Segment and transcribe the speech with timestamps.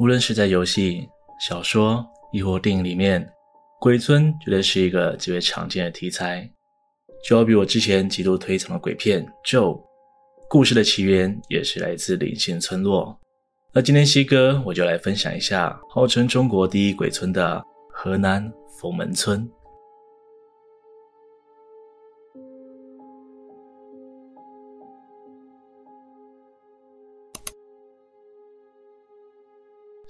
[0.00, 1.06] 无论是在游戏、
[1.38, 2.02] 小说，
[2.32, 3.30] 亦或电影里面，
[3.78, 6.50] 鬼村绝对是一个极为常见的题材。
[7.22, 9.74] 就好比我之前极度推崇的鬼片《咒》，
[10.48, 13.14] 故事的起源也是来自灵性村落。
[13.74, 17.62] 那今天西哥我就来分享一下号称中国第一鬼村的
[17.92, 19.46] 河南冯门村。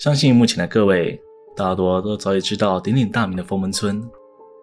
[0.00, 1.20] 相信目前的各位
[1.54, 4.02] 大多都早已知道鼎鼎大名的封门村，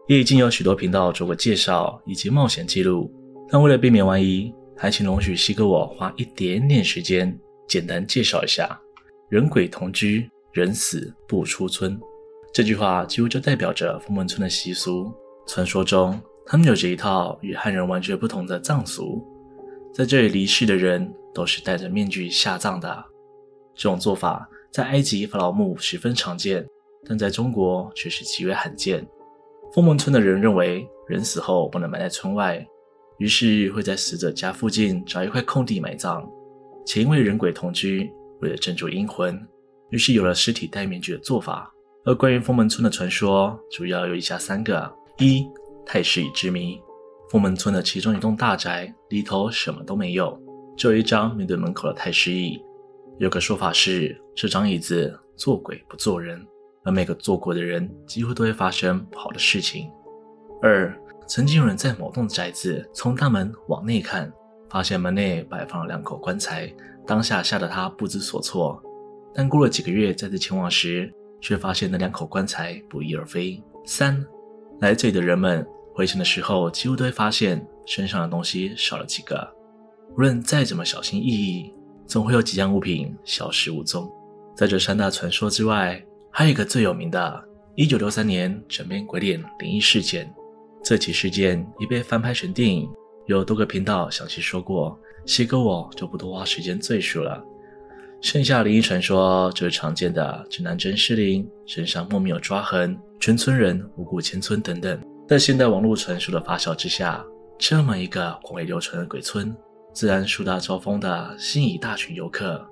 [0.08, 3.14] 也已经有许多频道做过介绍以及冒险记录。
[3.48, 8.82] 但为了避免万一，还请容许西哥我花一点点时间简单介绍一下：
[9.30, 12.00] 人鬼同居，人死不出村。
[12.52, 15.14] 这句话几乎就代表着封门村的习俗。
[15.46, 19.24] 传说中，他们有着一套与汉人完全不同的葬俗，
[19.94, 23.06] 在这里离世的人都是戴着面具下葬的。
[23.76, 24.50] 这种做法。
[24.72, 26.66] 在埃及法老墓十分常见，
[27.06, 29.06] 但在中国却是极为罕见。
[29.74, 32.66] 封门村的人认为，人死后不能埋在村外，
[33.18, 36.28] 于是会在死者家附近找一块空地埋葬。
[36.86, 38.10] 且因为人鬼同居，
[38.42, 39.38] 为了镇住阴魂，
[39.90, 41.70] 于是有了尸体戴面具的做法。
[42.06, 45.46] 而关于封门村的传说，主要有以下三个：一、
[45.86, 46.80] 太师椅之谜。
[47.30, 50.40] 封门村的其中一栋大宅里头什么都没有，
[50.78, 52.58] 只有一张面对门口的太师椅。
[53.20, 56.46] 有个说法是，这张椅子做鬼不做人，
[56.84, 59.90] 而每个做过的人几乎都会发生不好的事情。
[60.62, 60.96] 二，
[61.28, 64.32] 曾经有人在某栋宅子从大门往内看，
[64.70, 66.72] 发现门内摆放了两口棺材，
[67.08, 68.80] 当下吓得他不知所措。
[69.34, 73.60] 但过了几个月再次前往时，却发现那两口棺材不翼而飞。
[73.84, 74.24] 三，
[74.80, 75.66] 来这里的人们
[75.96, 79.48] 回程的时候，几乎都会发现身上的东西少了几个，
[80.16, 81.74] 无论再怎么小心翼翼。
[82.08, 84.10] 总会有几样物品消失无踪。
[84.56, 87.44] 在这三大传说之外，还有一个最有名的
[87.76, 90.34] 1963年枕边鬼脸灵异事件。
[90.84, 92.90] 这起事件已被翻拍成电影，
[93.26, 97.44] 有多个频道详细说过，西哥我就不多花时间赘述了。
[98.22, 105.00] 剩下灵异传说就是常见的指南针失灵、身上莫名有抓痕、全村人无故迁村等等。
[105.28, 107.24] 在现代网络传说的发酵之下，
[107.60, 109.56] 这么一个广为流传的鬼村。
[109.98, 112.64] 自然树大招风的吸引一大群游客，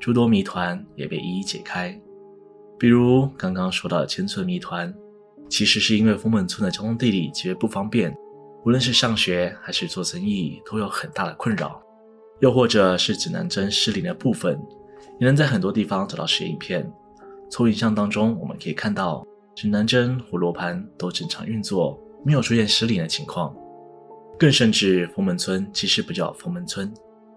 [0.00, 1.96] 诸多谜团也被一一解开。
[2.76, 4.92] 比如刚刚说到的千村谜团，
[5.48, 8.12] 其实是因为丰门村的交通地理极为不方便，
[8.64, 11.80] 无论是上学还是做生意都有很大的困扰。
[12.40, 14.60] 又或者是指南针失灵的部分，
[15.20, 16.92] 也能在很多地方找到实影片。
[17.48, 23.54] 从影像当中我们可以看到，指南针和罗盘都正常运作，没有出现失灵的情况。
[24.38, 26.92] 更甚至，封门村其实不叫封门村，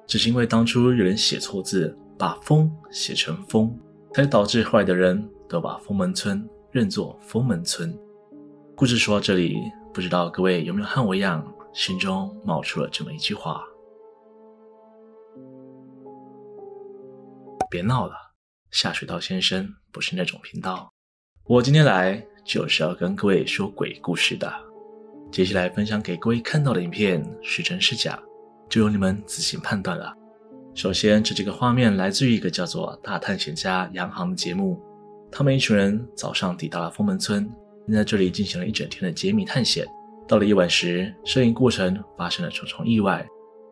[0.07, 3.77] 只是因为当初有人写错字，把“凤”写成“风”，
[4.15, 7.95] 才导致后来的人都把封门村认作封门村。
[8.75, 9.55] 故事说到这里，
[9.93, 13.63] 不知道各位有没有和我一样，心中冒出了这么一句话：
[17.69, 18.15] 别闹了，
[18.71, 20.91] 下水道先生不是那种频道。
[21.43, 24.51] 我今天来就是要跟各位说鬼故事的。
[25.35, 28.17] 接下来分享给各位看到的影片是真是假，
[28.69, 30.15] 就由你们自行判断了。
[30.73, 34.81] 首先，这几个画面来自于一个叫做《大探险家杨航》的节目。
[35.29, 37.51] 他们一群人早上抵达了封门村，
[37.85, 39.85] 并在这里进行了一整天的解谜探险。
[40.25, 43.27] 到了夜晚时，摄影过程发生了重重意外，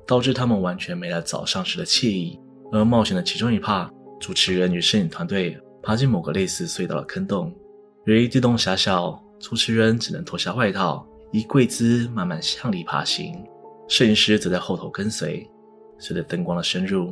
[0.06, 2.38] 导致他们完全没了早上时的惬意。
[2.74, 7.56] 而冒险的其中一趴，主持人与摄影团队爬进某个类似隧道的坑洞，
[8.04, 11.08] 由于地洞狭小，主持人只能脱下外套。
[11.34, 13.44] 以跪姿慢慢向里爬行，
[13.88, 15.50] 摄影师则在后头跟随。
[15.98, 17.12] 随着灯光的深入，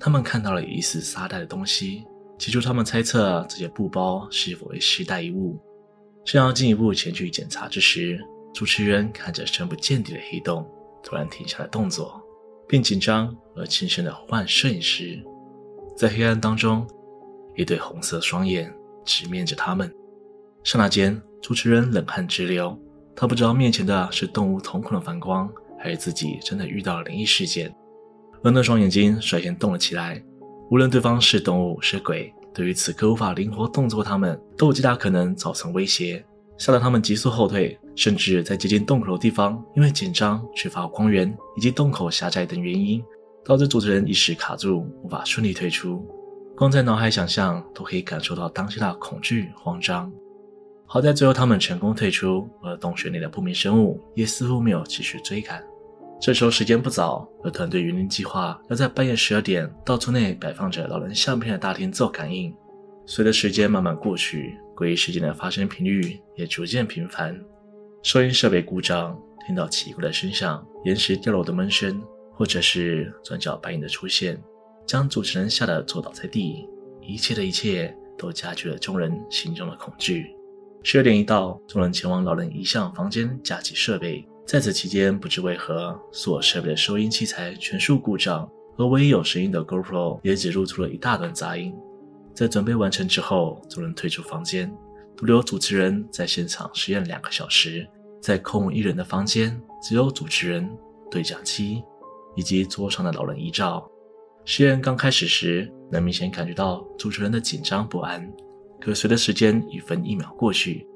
[0.00, 2.04] 他们看到了疑似沙袋的东西。
[2.38, 5.56] 起初，他们猜测这些布包是否为时代遗物。
[6.24, 8.18] 正要进一步前去检查之时，
[8.52, 10.68] 主持人看着深不见底的黑洞，
[11.04, 12.20] 突然停下了动作，
[12.66, 15.22] 并紧张而轻声地唤摄影师。
[15.96, 16.84] 在黑暗当中，
[17.54, 19.88] 一对红色双眼直面着他们。
[20.64, 22.76] 刹那间，主持人冷汗直流。
[23.14, 27.74] 他不知道面前的是动物瞳孔的反光，还是自己真的遇到了灵异事件。
[28.42, 30.22] 而那双眼睛率先动了起来，
[30.70, 36.24] 无论对方是动物是鬼，对于此刻无法灵活动作的，他们都有极大可能造成威胁，
[36.58, 43.02] 吓得他们急速后退，甚至在接近洞口的地方，因为紧张、缺乏光源以及洞口狭窄等原因，
[43.44, 46.04] 导致主持人一时卡住，无法顺利退出。
[46.56, 50.12] 光在脑海想象都可以感受到当下的恐惧、慌张。
[50.92, 55.64] 好在最后他们成功退出，而洞穴内的不明生物也似乎没有继续追赶。
[56.20, 62.54] 这时候时间不早，而团队原定计划要在半夜十二点到村内摆放着老人相片的大厅做感应。
[63.06, 67.40] 随着时间慢慢过去，诡异事件的发生频率也逐渐频繁。
[68.02, 72.02] 收音设备故障，听到奇怪的声响，岩石掉落的闷声，
[72.34, 74.38] 或者是转角白影的出现，
[74.86, 76.68] 将主持人吓得坐倒在地。
[77.00, 80.36] 一切的一切都加剧了众人心中的恐惧。
[80.84, 84.26] 十二点一到，众人前往老人遗像房间架起设备。
[84.44, 91.72] 在此期间，不知为何，所设备的收音器材全数故障，而唯一有声音的 GoPro 也只录出了一大段杂音。
[92.34, 94.70] 在准备完成之后，众人退出房间，
[95.16, 97.88] 独留主持人在现场实验两个小时。
[98.20, 100.68] 在空无一人的房间，只有主持人、
[101.10, 101.82] 对讲机
[102.34, 103.88] 以及桌上的老人遗照。
[104.44, 108.28] 实验刚开始时，能明显感觉到主持人的紧张不安。
[108.82, 110.86] 可随着时间一分一秒过去，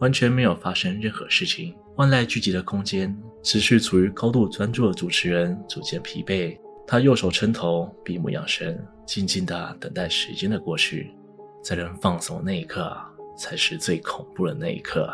[0.00, 1.74] 完全没有发生任何事情。
[1.96, 6.58] 万籁俱寂的空间，持续处于高度专注的主持人逐渐疲惫。
[6.86, 11.14] 他右手撑头，闭目养神，静静地等待时间的过去。
[11.62, 12.94] 在人放松的那一刻，
[13.38, 15.08] 才是最恐怖的那一刻。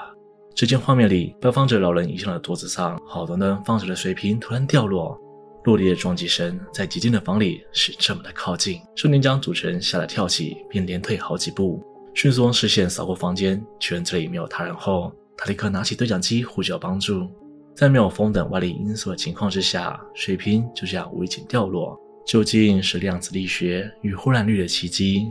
[0.54, 5.18] 只见画面里，摆放着老人遗像的桌子上，好端端放着的水瓶突然掉落。
[5.64, 11.84] 落地的撞击声在寂静的房里是这么的靠近，瞬间将主持人吓得跳起，并连退好几步，
[12.14, 17.28] 迅速用视线扫过房间，确认这里没有他人后，他立刻拿起对讲机呼叫帮助。
[17.74, 21.98] 在没有风等外力因素的情况之下，水瓶就这样无意间掉落。
[22.26, 25.30] 究竟是量子力学与忽然律的奇迹，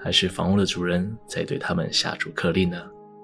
[0.00, 2.80] 还是房屋的主人在对他们下逐客令呢？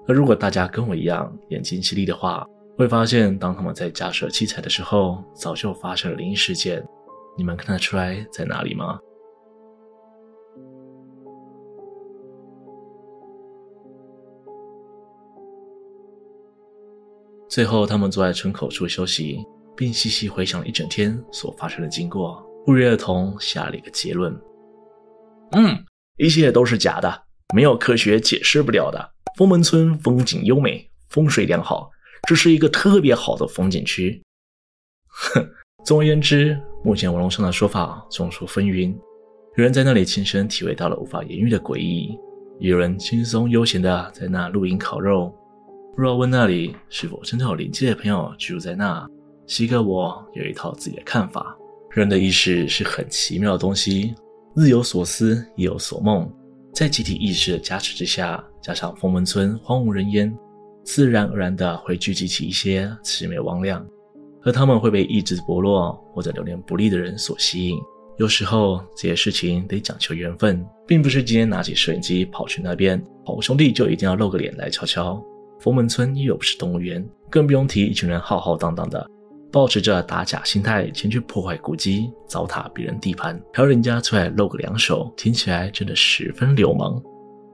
[0.07, 2.45] 而如果大家跟我一样眼睛犀利的话，
[2.77, 6.83] 会发现，当他们在架设器材的时候，早就发生了灵异事件。
[7.37, 8.99] 你们看得出来在哪里吗？
[17.55, 19.39] 最后，他们坐在村口处休息，
[19.77, 24.37] 并细细回想了一整天所发生的经过，不约而同下了一个结论：
[25.53, 25.81] 嗯，
[26.17, 27.23] 一切都是假的，
[27.55, 29.09] 没有科学解释不了的。
[29.37, 31.89] 封门村风景优美，风水良好。
[32.27, 34.21] 这是一个特别好的风景区。
[35.07, 35.49] 哼，
[35.85, 38.93] 总而言之，目前网络上的说法众说纷纭。
[39.55, 42.19] 有人在那里亲身体会到了无法言喻的诡异，
[42.59, 45.33] 有人轻松悠闲的在那露营烤肉。
[45.95, 49.09] 不知道问那里是否真的有灵界的朋友居住在那？
[49.47, 51.57] 西哥我有一套自己的看法。
[51.89, 54.13] 人的意识是很奇妙的东西，
[54.57, 56.29] 日有所思，夜有所梦。
[56.73, 60.37] 在集体意识的加持之下，加上凤门村荒无人烟。
[60.83, 63.81] 自然而然的会聚集起一些魑魅魍魎，
[64.43, 67.77] 而他们会被意志薄弱或者流年不利的人所吸引。
[68.17, 75.23] 有时候这些事情得讲求缘分，并不是今天拿起摄影机跑去那边，好兄弟就一定要露个脸来瞧瞧。
[75.59, 79.09] 佛门村又不是动物园，更不用提一群人浩浩荡荡的，
[79.51, 87.01] 抱持着打假心态前去破坏古迹、糟蹋别人地盘，还要人家出来露个两手，听起来真的十分流氓。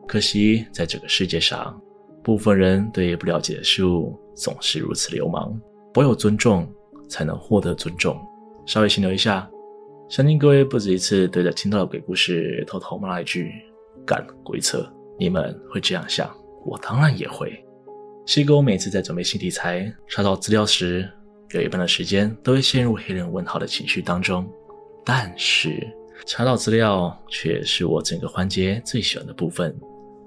[0.08, 1.80] 可惜在这个世界上。
[2.24, 5.60] 部分人对不了解的事物总是如此流氓，
[5.96, 6.72] 唯有尊重
[7.10, 8.16] 才能获得尊重。
[8.68, 9.50] 稍微停留一下，
[10.08, 13.52] 相信各位不止一次对着听到的鬼故事偷偷骂了一句
[14.06, 14.88] “干鬼扯”，
[15.18, 16.30] 你们会这样想，
[16.64, 17.52] 我当然也会。
[18.26, 21.10] 西哥每次在准备新题材、查找资料时，
[21.54, 24.48] 有一半的时间都会陷入黑人问号的情绪当中，
[25.04, 25.86] 但是
[26.26, 29.76] 查找资料却是我整个环节最喜欢的部分。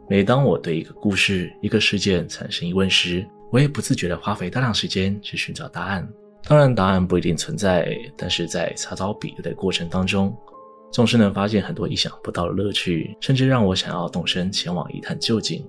[0.09, 6.07] 每当我对一个故事、一个事件产生疑问时，我也不自觉地花费大量时间去寻找答案。
[6.47, 10.37] 当然，答案不一定存在，但是在查找比对的过程当中，
[10.93, 15.65] 总是能发现很多意想不到的乐趣，甚至让我想要动身前往一探究竟。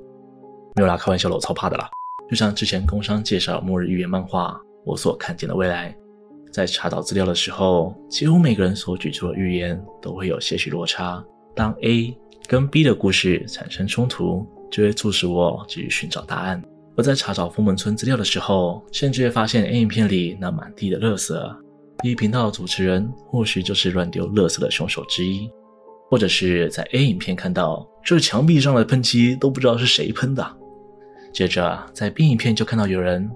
[0.75, 1.89] 没有啦，开玩笑的，我超怕的啦。
[2.29, 5.95] 就像之前工商介绍末日预言漫画，我所看见的未来，
[6.51, 11.23] 在查找资料的时候，几乎每个人所举出的预言都会有些许落差。
[11.55, 12.17] 当 A
[12.47, 16.61] 跟 B 的故事产生冲突，就会促使我继续寻找答案。
[16.97, 21.55] 而在查找封门村资料的时候，甚至会发现 A 影片里那满地的垃圾
[22.01, 25.49] ，B 频道的主持人或许就是乱丢垃圾的凶手之一，
[26.09, 30.57] 或者是在 A 影片看到这墙壁上的喷漆都不知道是谁喷的，
[31.35, 33.29] 接着在 B 影片就看到有人。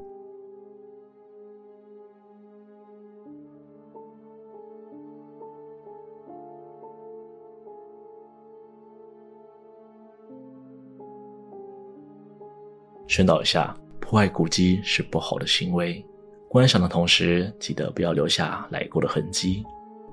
[13.06, 16.01] 宣导一下，破坏古迹是不好的行为。
[16.48, 19.62] 观赏的同时，记得不要留下来过的痕迹。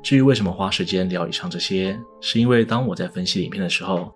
[0.03, 4.13] 至于为什么花时间聊以上这些，是因为当我在分析影片的时候，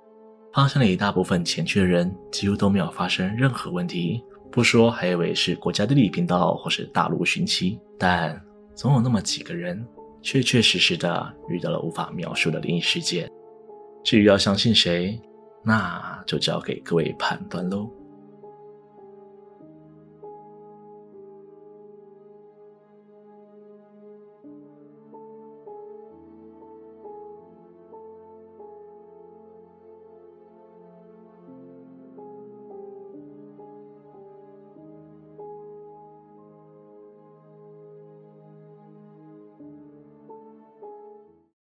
[0.53, 8.41] 发生了一大部分前去的人几乎都没有发生任何问题，不说还以为是国家地理频道或是大陆寻奇，但
[8.75, 9.87] 总有那么几个人
[10.23, 13.31] 确确实实的遇到了无法描述的灵异事件。
[14.03, 15.21] 至于要相信谁？
[15.63, 17.89] 那就交给各位判断喽。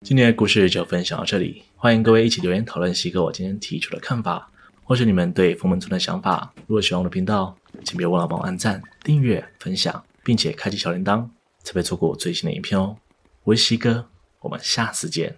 [0.09, 4.51] 今天的故事就分享到这里，欢迎各位一起留言讨论西哥我今天提出的看法，
[4.83, 6.51] 或是你们对封门村的想法。
[6.67, 11.29] 如果喜欢我的频道，请别忘了帮我按赞、订阅、分享，并且开启小铃铛，
[11.63, 12.97] 才别错过我最新的影片哦。
[13.45, 14.07] 我是西哥，
[14.41, 15.37] 我们下次见。